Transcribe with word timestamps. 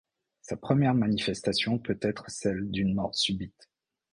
Sa 0.41 0.57
première 0.57 0.95
manifestation 0.95 1.77
peut 1.77 1.99
être 2.01 2.23
celle 2.31 2.71
d'une 2.71 2.95
mort 2.95 3.13
subite. 3.13 3.69